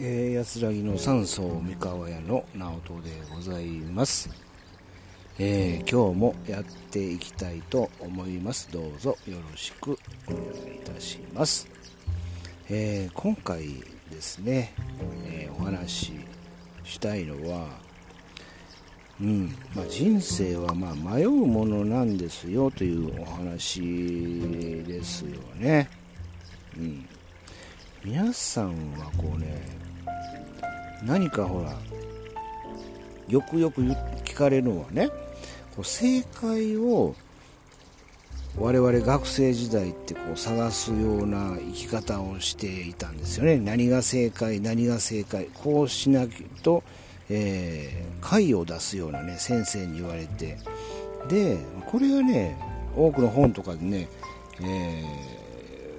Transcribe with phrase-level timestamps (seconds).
[0.00, 4.30] えー、安らぎの三層三河屋の直人でございます、
[5.40, 8.68] えー、今日もやっていきたいと思います。
[8.70, 9.98] どうぞよろしく
[10.28, 11.66] お願いいたします、
[12.70, 13.66] えー、今回
[14.08, 14.72] ですね、
[15.26, 16.12] えお話し
[16.84, 17.66] したいのは
[19.20, 23.82] うんまあ、人生はま迷うものなんですよというお話
[24.86, 25.90] ですよね。
[26.76, 27.08] うん、
[28.04, 29.87] 皆さんはこうね
[31.02, 31.74] 何かほら
[33.28, 35.08] よくよく聞かれるのはね
[35.76, 37.14] こう正解を
[38.56, 43.58] 我々学生時代ってこう探すような生き方をしていたんですよね。
[43.58, 46.82] 何が正解何が正解こうしなきゃと、
[47.30, 50.58] えー、を出すようなね先生に言われて。
[51.28, 52.56] でこれがね
[52.96, 54.08] 多くの本とかでね、
[54.60, 55.04] え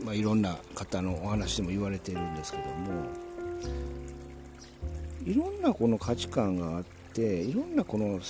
[0.00, 3.06] ー、まあ、いろんな方のお話でも言われているんですけども
[5.24, 8.20] いろんなこの価値観があっていろんなこの、うん、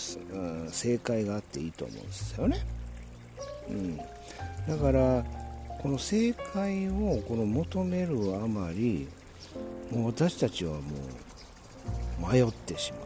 [0.70, 2.66] 正解があっていいと思うんですよね、
[3.70, 4.04] うん、だ
[4.80, 5.24] から
[5.80, 9.08] この正解をこの求めるあまり
[9.90, 10.80] もう私たちはも
[12.28, 13.02] う迷ってしまう。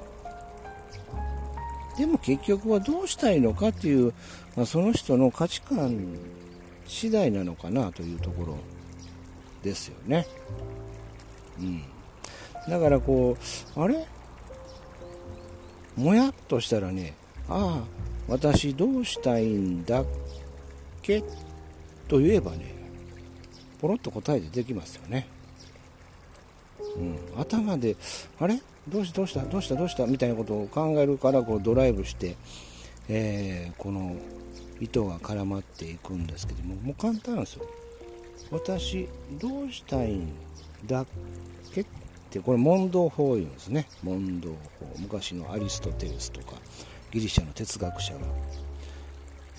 [1.99, 4.13] でも結局はどうしたいのかっていう、
[4.55, 6.07] まあ、その人の価値観
[6.87, 8.59] 次第なのかなというところ
[9.63, 10.27] ですよね。
[11.59, 11.83] うん。
[12.69, 13.37] だからこ
[13.77, 14.07] う、あれ？
[15.97, 17.15] もやっとしたらね、
[17.49, 17.85] ああ、
[18.29, 20.07] 私どうしたいんだっ
[21.03, 21.23] け？
[22.09, 22.75] と言えばね、
[23.81, 25.27] ポロッと答えてできますよね。
[26.97, 27.97] うん、頭で、
[28.39, 28.61] あれ？
[28.89, 29.45] どうしたどうした？
[29.45, 29.75] どうした？
[29.75, 30.07] どうした？
[30.07, 32.37] みたいなことを考えるからこうドライブして、
[33.09, 34.17] えー、この
[34.81, 37.67] 糸が絡まっていくんですけども、もう簡単なんですよ。
[38.51, 39.09] 私、
[39.41, 40.33] どうしたいん
[40.87, 41.07] だっ
[41.73, 41.85] け？
[42.37, 43.87] てこれ問答法言うんですね。
[44.03, 44.57] 問答法。
[44.99, 46.55] 昔のアリストテレスとか
[47.11, 48.21] ギリシャの哲学者が、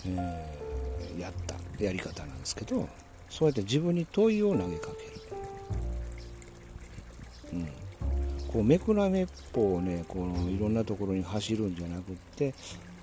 [0.05, 2.87] えー、やったやり方なんですけど
[3.29, 5.11] そうやって自分に問いを投げかける、
[7.53, 7.67] うん、
[8.47, 12.53] こうめくらめっぽをねこのいろんなところに走るんじゃなくって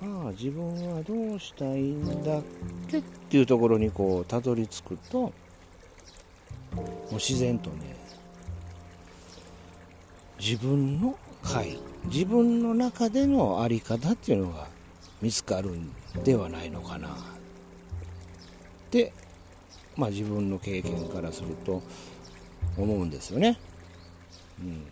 [0.03, 2.43] ああ自分はどうしたいんだっ
[2.89, 5.33] けっていうところにこうたどり着くとも
[7.13, 8.04] う自然とね
[10.39, 14.67] 自分の会自分の中での在り方っていうのが
[15.23, 15.91] 見つかるん
[16.25, 17.09] ではないのかな。
[17.09, 17.13] っ
[18.91, 19.13] て
[19.97, 21.83] まあ自分の経験からすると
[22.77, 23.59] 思うんですよね。
[24.61, 24.87] うん。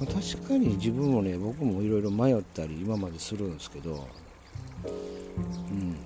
[0.00, 4.06] まあ、確かに自分もね僕もいろいろ迷ったり今までするんですけど、
[4.84, 5.96] うん、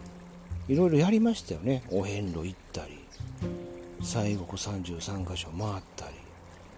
[0.69, 1.83] いろいろやりましたよね。
[1.91, 2.99] お遍路行ったり
[4.01, 6.20] 西国33カ所回ったり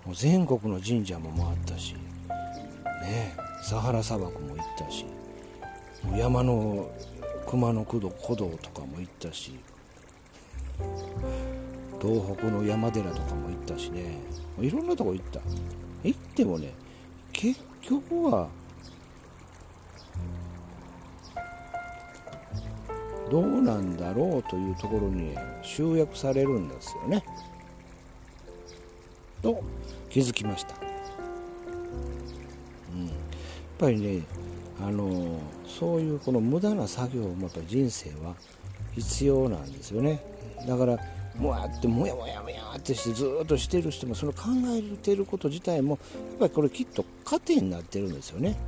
[0.04, 1.94] もう全国の神社も回ったし、
[3.02, 5.04] ね、サハラ砂漠も行ったし
[6.02, 6.90] もう山の
[7.46, 9.58] 熊野古道古道とかも行ったし
[12.00, 14.18] 東北の山寺とかも行ったしね
[14.60, 15.40] いろんなとこ行った
[16.02, 16.72] 行ってもね
[17.32, 18.48] 結局は
[23.30, 27.24] どうなんだろうというところに集約されるんですよね。
[29.40, 29.62] と
[30.12, 30.74] 気づきました、
[32.94, 33.14] うん、やっ
[33.78, 34.22] ぱりね
[34.80, 38.34] あのそういうこの無駄な作業もやっぱ人生は
[38.94, 40.22] 必要なんですよね。
[40.68, 40.98] だから
[41.34, 48.58] もわってもやもやもやってしてずっとしてる人もその考えてること自体もやっぱりこれきっと糧になってるんですよね。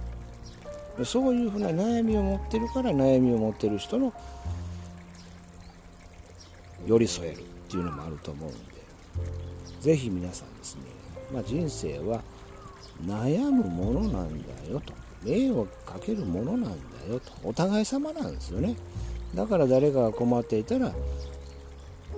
[1.04, 4.14] そういうふうな悩みを持ってるから悩みを持ってる人の
[6.86, 8.58] 寄り添えるっていうのもあると思うんで
[9.80, 12.22] ぜひ皆さんですねまあ、人生は
[13.04, 14.92] 悩むものなんだよと。
[15.22, 17.32] 迷惑かけるものなんだよと。
[17.42, 18.76] お互い様なんですよね。
[19.34, 20.92] だから誰かが困っていたら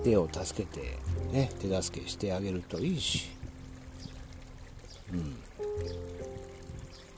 [0.03, 0.97] 手を助けて、
[1.31, 3.29] ね、手助けしてあげるといいし、
[5.11, 5.37] うん、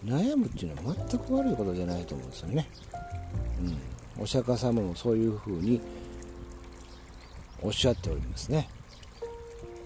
[0.05, 2.69] 悩むっていうのは全く悪いことじゃないと思うんですよね、
[4.17, 5.81] うん、お釈迦様もそういうふうに
[7.61, 8.69] おっしゃっておりますね。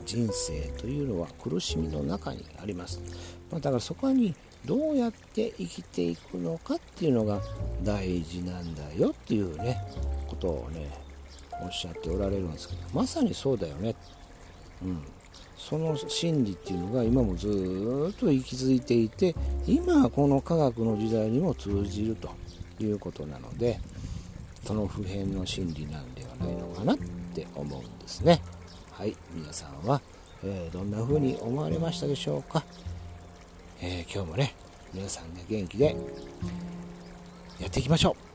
[0.05, 3.01] 人生というのは苦しみの中にあります、
[3.51, 4.35] まあ、だからそこに
[4.65, 7.41] どうやって生きていくのかっていうのが
[7.83, 9.81] 大事なんだよっていうね
[10.27, 10.89] ことをね
[11.61, 13.95] おっしゃっておられるんですけどまさにそうだよね、
[14.83, 15.03] うん、
[15.57, 17.47] その真理っていうのが今もず
[18.11, 19.35] っと息づいていて
[19.67, 22.29] 今この科学の時代にも通じると
[22.79, 23.79] いうことなので
[24.65, 26.97] その普遍の真理なんではないのかなっ
[27.33, 28.41] て思うんですね。
[28.95, 30.01] はい皆さんは、
[30.43, 32.63] えー、どんな風に思われましたでしょうか？
[33.81, 34.53] えー、今日もね
[34.93, 35.95] 皆さんが元気で
[37.59, 38.32] やっていきましょう。